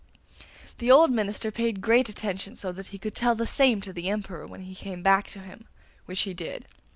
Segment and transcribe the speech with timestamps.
[0.79, 4.09] The old minister paid great attention, so that he could tell the same to the
[4.09, 5.67] Emperor when he came back to him,
[6.07, 6.67] which he did.